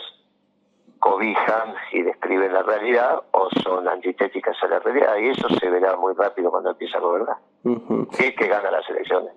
cobijan 1.01 1.73
y 1.91 2.03
describen 2.03 2.53
la 2.53 2.61
realidad 2.61 3.23
o 3.31 3.49
son 3.63 3.87
antitéticas 3.87 4.55
a 4.61 4.67
la 4.67 4.79
realidad 4.79 5.15
y 5.19 5.29
eso 5.29 5.49
se 5.49 5.67
verá 5.67 5.97
muy 5.97 6.13
rápido 6.13 6.51
cuando 6.51 6.69
empieza 6.69 6.99
a 6.99 7.01
gobernar. 7.01 7.37
Es 8.19 8.35
que 8.35 8.47
gana 8.47 8.69
las 8.69 8.87
elecciones. 8.87 9.33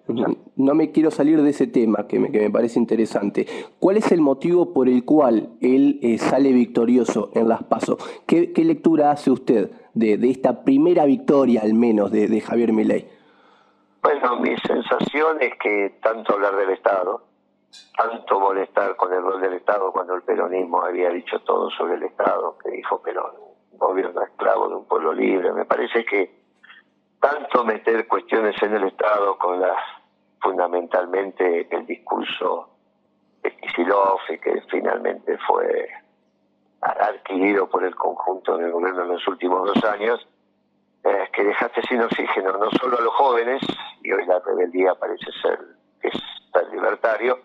No 0.56 0.75
me 0.75 0.92
quiero 0.92 1.11
salir 1.11 1.40
de 1.40 1.49
ese 1.49 1.66
tema 1.66 2.06
que 2.06 2.21
me, 2.21 2.30
que 2.30 2.38
me 2.38 2.50
parece 2.50 2.78
interesante. 2.78 3.47
¿Cuál 3.80 3.97
es 3.97 4.12
el 4.12 4.21
motivo 4.21 4.75
por 4.75 4.90
el 4.90 5.06
cual 5.06 5.56
él 5.62 6.00
eh, 6.02 6.18
sale 6.18 6.52
victorioso 6.52 7.30
en 7.35 7.49
las 7.49 7.62
PASO? 7.62 7.97
¿Qué, 8.26 8.52
lectura 8.56 9.11
hace 9.11 9.30
usted 9.30 9.71
de, 9.94 10.18
de, 10.18 10.30
esta 10.30 10.64
primera 10.64 11.06
victoria 11.06 11.62
al 11.62 11.73
menos 11.73 12.12
de, 12.12 12.28
de 12.28 12.40
Javier 12.42 12.75
Milei? 12.75 13.09
Bueno, 14.02 14.38
mi 14.38 14.54
sensación 14.59 15.38
es 15.40 15.54
que 15.59 15.94
tanto 16.02 16.35
hablar 16.35 16.56
del 16.56 16.71
Estado, 16.71 17.23
tanto 17.97 18.40
molestar 18.40 18.97
con 18.97 19.12
el 19.12 19.23
rol 19.23 19.40
del 19.40 19.54
Estado 19.54 19.93
cuando 19.93 20.14
el 20.14 20.23
peronismo 20.23 20.83
había 20.83 21.11
dicho 21.11 21.38
todo 21.40 21.71
sobre 21.71 21.95
el 21.95 22.02
Estado, 22.04 22.57
que 22.59 22.71
dijo 22.71 23.00
Perón, 23.02 23.33
gobierno 23.73 24.23
esclavo 24.23 24.69
de 24.69 24.75
un 24.76 24.87
pueblo 24.87 25.12
libre. 25.12 25.52
Me 25.52 25.64
parece 25.64 26.04
que 26.04 26.45
tanto 27.21 27.64
meter 27.64 28.07
cuestiones 28.07 28.61
en 28.62 28.75
el 28.75 28.85
Estado 28.85 29.38
con 29.38 29.61
las 29.61 29.78
fundamentalmente 30.40 31.66
el 31.75 31.87
discurso 31.87 32.69
de 33.43 33.57
Kisilov 33.57 34.21
y 34.28 34.38
que 34.38 34.61
finalmente 34.71 35.38
fue 35.47 35.88
adquirido 36.83 37.69
por 37.69 37.83
el 37.83 37.95
conjunto 37.95 38.59
del 38.59 38.71
gobierno 38.71 39.02
en 39.02 39.09
los 39.09 39.26
últimos 39.26 39.66
dos 39.66 39.83
años, 39.85 40.26
es 41.02 41.31
que 41.31 41.45
dejaste 41.45 41.81
sin 41.83 42.02
oxígeno 42.02 42.52
no 42.59 42.71
solo 42.73 42.99
a 42.99 43.00
los 43.00 43.14
jóvenes, 43.14 43.62
y 44.02 44.12
hoy 44.12 44.26
la 44.26 44.38
rebeldía 44.40 44.95
parece 44.95 45.33
ser 45.40 45.59
que 46.00 46.09
es 46.09 46.21
tan 46.52 46.71
libertario, 46.71 47.38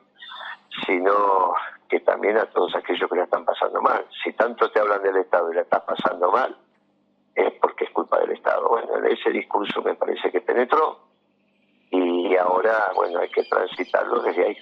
sino 0.85 1.53
que 1.88 1.99
también 2.01 2.38
a 2.38 2.45
todos 2.45 2.75
aquellos 2.75 3.09
que 3.09 3.17
la 3.17 3.23
están 3.23 3.45
pasando 3.45 3.81
mal. 3.81 4.05
Si 4.23 4.31
tanto 4.33 4.69
te 4.71 4.79
hablan 4.79 5.01
del 5.01 5.17
Estado 5.17 5.51
y 5.51 5.55
la 5.55 5.61
estás 5.61 5.81
pasando 5.81 6.31
mal, 6.31 6.55
es 7.35 7.53
porque 7.59 7.85
es 7.85 7.91
culpa 7.91 8.19
del 8.19 8.31
Estado. 8.31 8.67
Bueno, 8.67 8.95
ese 9.07 9.31
discurso 9.31 9.81
me 9.81 9.95
parece 9.95 10.31
que 10.31 10.41
penetró 10.41 10.99
y 11.91 12.35
ahora, 12.35 12.91
bueno, 12.95 13.19
hay 13.19 13.29
que 13.29 13.43
transitarlo 13.43 14.21
desde 14.21 14.47
ahí. 14.47 14.57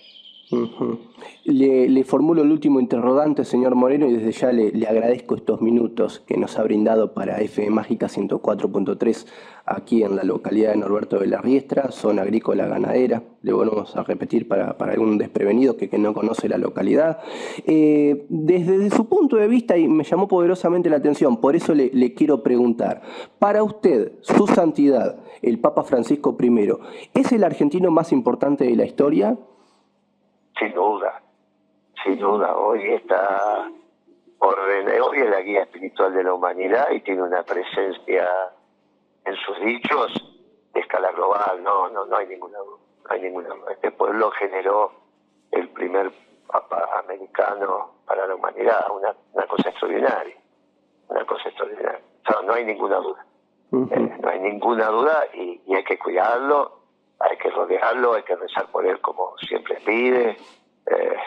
Le, 1.43 2.03
formulo 2.05 2.41
el 2.41 2.51
último 2.51 2.79
interrogante, 2.79 3.43
señor 3.43 3.75
Moreno, 3.75 4.07
y 4.07 4.13
desde 4.13 4.31
ya 4.31 4.51
le, 4.51 4.87
agradezco 4.87 5.35
estos 5.35 5.61
minutos 5.61 6.23
que 6.25 6.37
nos 6.37 6.57
ha 6.57 6.63
brindado 6.63 7.13
para 7.13 7.41
FM 7.41 7.71
Mágica 7.71 8.07
104.3 8.07 9.25
aquí 9.65 10.03
en 10.03 10.15
la 10.15 10.23
localidad 10.23 10.71
de 10.71 10.77
Norberto 10.77 11.19
de 11.19 11.27
la 11.27 11.41
Riestra, 11.41 11.91
zona 11.91 12.21
agrícola 12.21 12.67
ganadera. 12.67 13.23
Le 13.41 13.51
volvemos 13.51 13.95
a 13.97 14.03
repetir 14.03 14.47
para, 14.47 14.69
algún 14.71 15.17
desprevenido 15.17 15.75
que, 15.75 15.89
no 15.97 16.13
conoce 16.13 16.47
la 16.47 16.57
localidad. 16.57 17.19
Eh, 17.65 18.25
desde, 18.29 18.89
su 18.89 19.09
punto 19.09 19.35
de 19.35 19.47
vista, 19.47 19.77
y 19.77 19.89
me 19.89 20.05
llamó 20.05 20.29
poderosamente 20.29 20.89
la 20.89 20.97
atención, 20.97 21.37
por 21.41 21.57
eso 21.57 21.73
le, 21.73 21.89
le 21.93 22.13
quiero 22.13 22.41
preguntar, 22.43 23.01
para 23.39 23.63
usted, 23.63 24.13
su 24.21 24.47
santidad, 24.47 25.19
el 25.41 25.59
Papa 25.59 25.83
Francisco 25.83 26.37
I, 26.39 26.69
¿es 27.13 27.33
el 27.33 27.43
argentino 27.43 27.91
más 27.91 28.13
importante 28.13 28.63
de 28.63 28.75
la 28.77 28.85
historia? 28.85 29.37
Sin 30.59 30.73
duda, 30.73 31.21
sin 32.03 32.19
duda. 32.19 32.55
Hoy 32.55 32.93
está 32.93 33.69
hoy 34.39 35.19
es 35.19 35.29
la 35.29 35.41
guía 35.41 35.63
espiritual 35.63 36.13
de 36.13 36.23
la 36.23 36.33
humanidad 36.33 36.91
y 36.91 37.01
tiene 37.01 37.23
una 37.23 37.43
presencia 37.43 38.27
en 39.25 39.35
sus 39.35 39.59
dichos 39.61 40.13
de 40.73 40.79
escala 40.79 41.11
global. 41.11 41.63
No, 41.63 41.89
no, 41.89 42.05
no 42.05 42.17
hay 42.17 42.27
ninguna 42.27 42.57
duda. 42.59 42.77
No 43.03 43.15
hay 43.15 43.21
ninguna 43.21 43.49
Este 43.71 43.91
pueblo 43.91 44.31
generó 44.31 44.91
el 45.51 45.69
primer 45.69 46.11
papa 46.47 47.01
americano 47.03 47.95
para 48.05 48.27
la 48.27 48.35
humanidad, 48.35 48.85
una, 48.91 49.15
una 49.33 49.47
cosa 49.47 49.69
extraordinaria, 49.69 50.35
una 51.09 51.25
cosa 51.25 51.49
extraordinaria. 51.49 52.01
no 52.45 52.53
hay 52.53 52.65
ninguna 52.65 52.97
duda. 52.97 53.25
Eh, 53.71 54.17
no 54.21 54.29
hay 54.29 54.39
ninguna 54.39 54.87
duda 54.87 55.25
y, 55.33 55.61
y 55.65 55.75
hay 55.75 55.83
que 55.83 55.99
cuidarlo 55.99 56.76
hay 57.19 57.37
que 57.37 57.49
rodearlo, 57.49 58.13
hay 58.13 58.23
que 58.23 58.35
rezar 58.35 58.67
por 58.67 58.85
él 58.85 58.99
como 59.01 59.37
siempre 59.39 59.79
pide, 59.85 60.37
eh, 60.85 61.17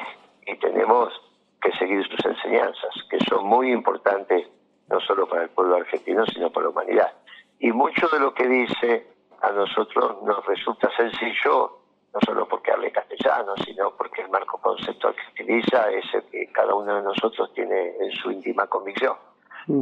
y 0.47 0.57
tenemos 0.59 1.13
que 1.61 1.73
seguir 1.73 2.07
sus 2.07 2.25
enseñanzas, 2.25 2.95
que 3.11 3.19
son 3.29 3.47
muy 3.47 3.71
importantes 3.73 4.49
no 4.89 5.01
solo 5.01 5.29
para 5.29 5.45
el 5.45 5.51
pueblo 5.51 5.77
argentino, 5.77 6.25
sino 6.27 6.51
para 6.51 6.65
la 6.65 6.71
humanidad. 6.71 7.13
Y 7.59 7.73
mucho 7.73 8.09
de 8.09 8.19
lo 8.19 8.35
que 8.35 8.47
dice 8.49 9.07
a 9.41 9.51
nosotros 9.51 10.23
nos 10.23 10.45
resulta 10.47 10.91
sencillo, 10.97 11.79
no 12.13 12.21
solo 12.25 12.49
porque 12.49 12.73
hable 12.73 12.91
castellano, 12.91 13.55
sino 13.65 13.95
porque 13.97 14.23
el 14.23 14.31
marco 14.31 14.59
conceptual 14.59 15.15
que 15.15 15.43
utiliza 15.43 15.91
es 15.91 16.05
el 16.15 16.25
que 16.25 16.51
cada 16.53 16.75
uno 16.75 16.97
de 16.97 17.03
nosotros 17.03 17.53
tiene 17.55 17.97
en 18.01 18.11
su 18.13 18.31
íntima 18.31 18.67
convicción. 18.67 19.17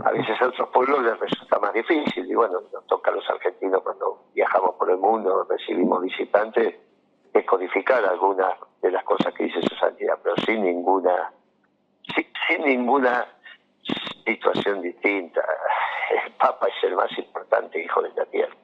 A 0.05 0.11
veces 0.11 0.41
a 0.43 0.49
otros 0.49 0.69
pueblos 0.69 1.03
les 1.03 1.19
resulta 1.19 1.59
más 1.59 1.73
difícil 1.73 2.31
y 2.31 2.35
bueno, 2.35 2.61
nos 2.73 2.87
toca 2.87 3.11
a 3.11 3.15
los 3.15 3.29
argentinos 3.31 3.81
cuando 3.83 4.18
viajamos 4.39 4.77
por 4.77 4.89
el 4.89 4.99
mundo, 4.99 5.45
recibimos 5.51 6.01
visitantes, 6.01 6.77
descodificar 7.35 8.05
algunas 8.05 8.55
de 8.81 8.93
las 8.93 9.03
cosas 9.03 9.35
que 9.35 9.45
dice 9.45 9.61
su 9.63 9.75
santidad, 9.75 10.17
pero 10.23 10.37
sin 10.47 10.63
ninguna, 10.63 11.33
sin, 12.15 12.63
ninguna 12.63 13.27
situación 14.25 14.81
distinta. 14.81 15.41
El 16.25 16.33
Papa 16.35 16.69
es 16.69 16.85
el 16.85 16.95
más 16.95 17.11
importante 17.19 17.83
hijo 17.83 18.01
de 18.01 18.11
la 18.15 18.27
tierra. 18.27 18.55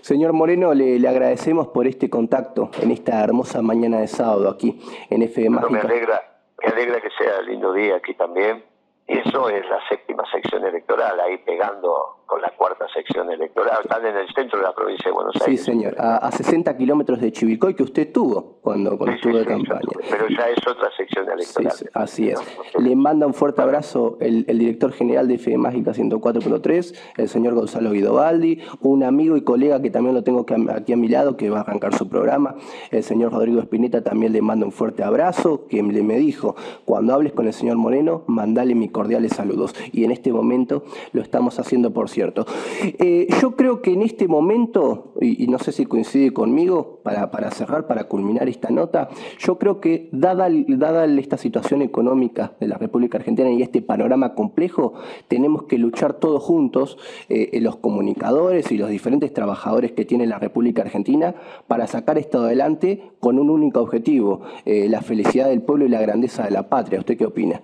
Señor 0.00 0.32
Moreno, 0.32 0.72
le, 0.72 1.06
agradecemos 1.06 1.68
por 1.68 1.86
este 1.86 2.08
contacto 2.08 2.70
en 2.80 2.92
esta 2.92 3.22
hermosa 3.22 3.60
mañana 3.60 3.98
de 4.00 4.06
sábado 4.06 4.48
aquí 4.48 4.80
en 5.10 5.22
FM 5.22 5.60
me 5.70 5.80
alegra, 5.80 6.22
me 6.62 6.68
alegra 6.68 7.00
que 7.02 7.10
sea 7.10 7.42
lindo 7.42 7.74
día 7.74 7.96
aquí 7.96 8.14
también 8.14 8.64
y 9.06 9.18
eso 9.18 9.48
es 9.50 9.68
la 9.68 9.86
séptima 9.88 10.24
sección 10.30 10.64
electoral, 10.64 11.20
ahí 11.20 11.38
pegando 11.38 12.24
con 12.26 12.40
la 12.42 12.50
cuarta 12.56 12.86
sección 12.92 13.30
electoral. 13.30 13.78
Están 13.82 14.04
en 14.04 14.16
el 14.16 14.26
centro 14.34 14.58
de 14.58 14.64
la 14.64 14.74
provincia 14.74 15.10
de 15.10 15.12
Buenos 15.12 15.34
Aires. 15.40 15.60
Sí, 15.60 15.64
señor, 15.64 15.94
a, 15.98 16.30
60 16.30 16.76
kilómetros 16.76 17.20
de 17.20 17.32
Chivilcoy 17.32 17.74
que 17.74 17.82
usted 17.82 18.12
tuvo 18.12 18.58
cuando, 18.60 18.98
cuando 18.98 19.16
estuvo 19.16 19.38
de 19.38 19.46
campaña. 19.46 19.80
pero 20.10 20.28
ya 20.28 20.48
es 20.48 20.66
otra 20.66 20.90
sección 20.96 21.28
electoral. 21.30 21.72
así 21.94 22.28
es. 22.28 22.40
Le 22.78 22.96
manda 22.96 23.26
un 23.26 23.34
fuerte 23.34 23.62
abrazo 23.62 24.18
el, 24.20 24.44
director 24.46 24.92
general 24.92 25.28
de 25.28 25.34
FM 25.34 25.58
Mágica 25.58 25.92
104.3, 25.92 26.98
el 27.16 27.28
señor 27.28 27.54
Gonzalo 27.54 27.90
Guidobaldi, 27.90 28.62
un 28.80 29.04
amigo 29.04 29.36
y 29.36 29.42
colega 29.42 29.80
que 29.80 29.90
también 29.90 30.14
lo 30.14 30.24
tengo 30.24 30.44
aquí 30.74 30.92
a 30.92 30.96
mi 30.96 31.08
lado, 31.08 31.36
que 31.36 31.50
va 31.50 31.58
a 31.58 31.60
arrancar 31.60 31.94
su 31.94 32.08
programa, 32.08 32.56
el 32.90 33.02
señor 33.02 33.32
Rodrigo 33.32 33.60
Espineta 33.60 34.02
también 34.02 34.32
le 34.32 34.42
manda 34.42 34.66
un 34.66 34.72
fuerte 34.72 35.02
abrazo, 35.02 35.66
que 35.68 35.82
le 35.82 36.02
me 36.02 36.16
dijo, 36.16 36.56
cuando 36.84 37.14
hables 37.14 37.32
con 37.32 37.46
el 37.46 37.52
señor 37.52 37.76
Moreno, 37.76 38.24
mandale 38.26 38.74
mi 38.74 38.88
cordiales 38.88 39.32
saludos. 39.32 39.74
Y 39.92 40.04
en 40.04 40.10
este 40.10 40.32
momento 40.32 40.84
lo 41.12 41.22
estamos 41.22 41.58
haciendo, 41.58 41.92
por 41.92 42.08
cierto. 42.16 42.46
Eh, 42.82 43.28
yo 43.42 43.56
creo 43.56 43.82
que 43.82 43.92
en 43.92 44.00
este 44.00 44.26
momento, 44.26 45.12
y, 45.20 45.46
no 45.48 45.58
sé 45.58 45.70
si 45.70 45.84
coincide 45.84 46.32
conmigo, 46.32 47.00
para, 47.02 47.30
para, 47.30 47.50
cerrar, 47.50 47.86
para 47.86 48.04
culminar 48.04 48.48
esta 48.48 48.70
nota, 48.70 49.10
yo 49.38 49.58
creo 49.58 49.80
que 49.82 50.08
dada, 50.12 50.48
dada 50.66 51.04
esta 51.04 51.36
situación 51.36 51.82
económica 51.82 52.54
de 52.58 52.68
la 52.68 52.78
República 52.78 53.18
Argentina 53.18 53.50
y 53.50 53.60
este 53.60 53.82
panorama 53.82 54.34
complejo, 54.34 54.94
tenemos 55.28 55.64
que 55.64 55.76
luchar 55.76 56.14
todos 56.14 56.42
juntos, 56.42 56.96
eh, 57.28 57.60
los 57.60 57.76
comunicadores 57.76 58.72
y 58.72 58.78
los 58.78 58.88
diferentes 58.88 59.34
trabajadores 59.34 59.92
que 59.92 60.06
tiene 60.06 60.26
la 60.26 60.38
República 60.38 60.82
Argentina, 60.82 61.34
para 61.68 61.86
sacar 61.86 62.16
esto 62.16 62.38
adelante 62.38 63.10
con 63.20 63.38
un 63.38 63.50
único 63.50 63.80
objetivo, 63.80 64.40
eh, 64.64 64.88
la 64.88 65.02
felicidad 65.02 65.48
del 65.48 65.60
pueblo 65.60 65.84
y 65.84 65.90
la 65.90 66.00
grandeza 66.00 66.44
de 66.44 66.50
la 66.50 66.70
patria. 66.70 66.98
¿Usted 66.98 67.18
qué 67.18 67.26
opina? 67.26 67.60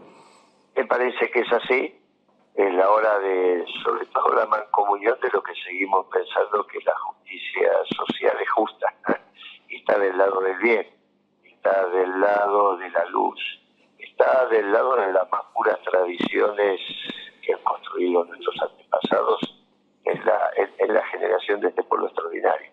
Me 0.77 0.85
parece 0.85 1.31
que 1.33 1.41
es 1.41 1.53
así. 1.53 2.02
Es 2.55 2.75
la 2.75 2.91
hora 2.91 3.19
de, 3.21 3.65
sobre 3.83 4.07
todo, 4.07 4.35
la 4.35 4.47
mancomunión 4.47 5.19
de 5.23 5.31
lo 5.33 5.43
que 5.43 5.55
seguimos 5.65 6.07
pensando 6.07 6.67
que 6.67 6.79
la 6.85 6.95
justicia 6.97 7.71
social 7.97 8.37
es 8.41 8.51
justa. 8.51 8.95
Y 9.69 9.77
está 9.77 9.99
del 9.99 10.19
lado 10.19 10.39
del 10.43 10.59
bien, 10.59 10.87
está 11.45 11.89
del 11.89 12.21
lado 12.21 12.77
de 12.77 12.91
la 12.91 13.07
luz, 13.07 13.41
está 13.99 14.47
del 14.49 14.71
lado 14.71 14.97
de 14.97 15.11
las 15.15 15.31
más 15.33 15.41
puras 15.55 15.81
tradiciones 15.81 16.79
que 17.43 17.55
han 17.55 17.61
construido 17.61 18.23
nuestros 18.25 18.55
antepasados 18.61 19.65
en 20.05 20.25
la, 20.27 20.51
en, 20.79 20.93
la 20.93 21.03
generación 21.07 21.61
de 21.61 21.69
este 21.69 21.83
pueblo 21.85 22.09
extraordinario. 22.09 22.71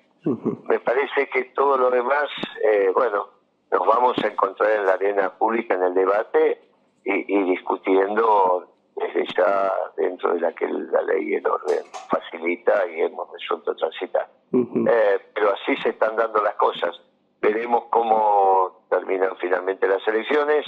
Me 0.68 0.80
parece 0.82 1.30
que 1.30 1.46
todo 1.56 1.78
lo 1.78 1.90
demás, 1.90 2.30
eh, 2.66 2.92
bueno, 2.94 3.30
nos 3.72 3.88
vamos 3.88 4.18
a 4.24 4.28
encontrar 4.28 4.72
en 4.72 4.86
la 4.86 4.94
arena 4.94 5.38
pública, 5.38 5.76
en 5.76 5.84
el 5.84 5.94
debate, 5.94 6.62
y, 7.06 7.44
discutiendo 7.44 8.68
desde 9.00 9.26
ya 9.36 9.72
dentro 9.98 10.34
de 10.34 10.42
la 10.42 10.52
que 10.54 10.68
la 10.68 11.02
ley 11.04 11.30
y 11.30 11.36
el 11.36 11.48
orden 11.48 11.84
facilita 12.10 12.86
y 12.88 13.02
hemos 13.02 13.32
resuelto 13.32 13.76
transitar. 13.76 14.28
Eh, 14.54 15.20
pero 15.34 15.54
así 15.54 15.76
se 15.78 15.90
están 15.90 16.16
dando 16.16 16.42
las 16.42 16.56
cosas. 16.56 17.00
Veremos 17.42 17.86
cómo 17.90 18.86
terminan 18.90 19.36
finalmente 19.38 19.88
las 19.88 20.06
elecciones. 20.08 20.66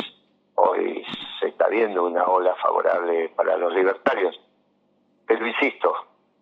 Hoy 0.55 1.03
se 1.39 1.49
está 1.49 1.67
viendo 1.67 2.05
una 2.05 2.25
ola 2.25 2.55
favorable 2.55 3.29
para 3.35 3.57
los 3.57 3.73
libertarios. 3.73 4.39
Pero 5.27 5.47
insisto, 5.47 5.93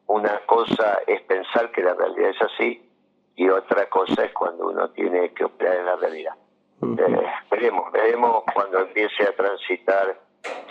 una 0.07 0.39
cosa 0.45 0.99
es 1.05 1.21
pensar 1.21 1.71
que 1.71 1.81
la 1.81 1.93
realidad 1.93 2.29
es 2.29 2.41
así 2.41 2.89
y 3.35 3.47
otra 3.49 3.87
cosa 3.89 4.25
es 4.25 4.33
cuando 4.33 4.67
uno 4.67 4.89
tiene 4.89 5.33
que 5.33 5.45
operar 5.45 5.77
en 5.77 5.85
la 5.85 5.95
realidad. 5.95 6.33
Eh, 6.81 7.25
veremos, 7.51 7.91
veremos 7.91 8.43
cuando 8.53 8.79
empiece 8.79 9.23
a 9.23 9.35
transitar, 9.35 10.19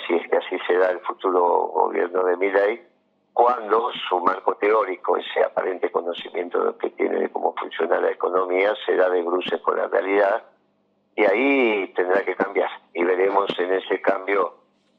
si 0.06 0.14
es 0.14 0.28
que 0.28 0.36
así 0.36 0.58
se 0.66 0.76
da 0.76 0.90
el 0.90 1.00
futuro 1.00 1.40
gobierno 1.68 2.24
de 2.24 2.36
Milay, 2.36 2.82
cuando 3.32 3.90
su 4.08 4.18
marco 4.20 4.56
teórico, 4.56 5.16
ese 5.16 5.44
aparente 5.44 5.90
conocimiento 5.90 6.76
que 6.78 6.90
tiene 6.90 7.20
de 7.20 7.30
cómo 7.30 7.54
funciona 7.54 8.00
la 8.00 8.10
economía, 8.10 8.74
se 8.84 8.96
da 8.96 9.08
de 9.10 9.22
bruces 9.22 9.60
con 9.60 9.76
la 9.76 9.86
realidad, 9.86 10.42
y 11.14 11.24
ahí 11.24 11.92
tendrá 11.94 12.24
que 12.24 12.34
cambiar. 12.34 12.70
Y 12.94 13.04
veremos 13.04 13.48
en 13.58 13.74
ese 13.74 14.00
cambio 14.00 14.54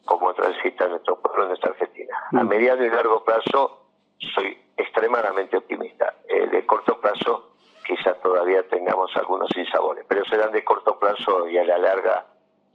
cómo 0.05 0.33
transita 0.33 0.87
nuestro 0.87 1.19
pueblo, 1.19 1.47
nuestra 1.47 1.71
Argentina. 1.71 2.15
A 2.31 2.43
mediano 2.43 2.83
y 2.85 2.89
largo 2.89 3.23
plazo 3.23 3.87
soy 4.33 4.57
extremadamente 4.75 5.57
optimista. 5.57 6.15
Eh, 6.27 6.47
de 6.47 6.65
corto 6.65 6.99
plazo 6.99 7.51
quizás 7.85 8.19
todavía 8.21 8.67
tengamos 8.67 9.15
algunos 9.17 9.49
insabores, 9.55 10.05
pero 10.07 10.23
serán 10.25 10.51
de 10.51 10.63
corto 10.63 10.97
plazo 10.99 11.47
y 11.47 11.57
a 11.57 11.63
la 11.63 11.77
larga 11.77 12.25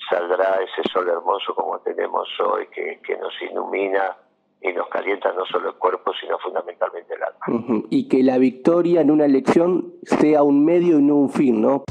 saldrá 0.09 0.59
ese 0.63 0.89
sol 0.93 1.09
hermoso 1.09 1.55
como 1.55 1.79
tenemos 1.81 2.29
hoy, 2.41 2.67
que, 2.69 3.01
que 3.05 3.17
nos 3.17 3.33
ilumina 3.43 4.17
y 4.61 4.73
nos 4.73 4.89
calienta 4.89 5.33
no 5.33 5.45
solo 5.45 5.71
el 5.71 5.75
cuerpo, 5.77 6.13
sino 6.19 6.39
fundamentalmente 6.39 7.15
el 7.15 7.23
alma. 7.23 7.85
Y 7.91 8.09
que 8.09 8.23
la 8.23 8.39
victoria 8.39 9.03
en 9.03 9.11
una 9.11 9.27
elección 9.27 9.93
sea 10.05 10.43
un 10.43 10.65
medio 10.65 10.99
y 10.99 11.03
no 11.03 11.17
un 11.17 11.31
fin, 11.31 11.61
¿no? 11.61 11.85